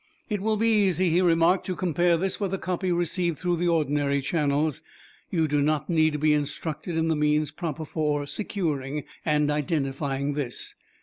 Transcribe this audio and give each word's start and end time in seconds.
"It 0.29 0.41
will 0.41 0.57
be 0.57 0.85
easy," 0.87 1.11
he 1.11 1.21
remarked, 1.21 1.63
"to 1.67 1.75
compare 1.75 2.17
this 2.17 2.39
with 2.39 2.55
a 2.55 2.57
copy 2.57 2.91
received 2.91 3.37
through 3.37 3.57
the 3.57 3.67
ordinary 3.67 4.19
channels. 4.19 4.81
You 5.29 5.47
do 5.47 5.61
not 5.61 5.91
need 5.91 6.13
to 6.13 6.17
be 6.17 6.33
instructed 6.33 6.97
in 6.97 7.07
the 7.07 7.15
means 7.15 7.51
proper 7.51 7.85
for 7.85 8.25
securing 8.25 9.03
and 9.25 9.51
identifying 9.51 10.33
this. 10.33 10.73